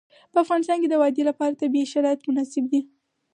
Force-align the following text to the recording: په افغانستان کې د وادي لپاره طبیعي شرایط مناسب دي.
په 0.31 0.37
افغانستان 0.43 0.77
کې 0.81 0.87
د 0.89 0.95
وادي 1.01 1.23
لپاره 1.29 1.59
طبیعي 1.61 1.87
شرایط 1.93 2.21
مناسب 2.27 2.63
دي. 2.71 2.81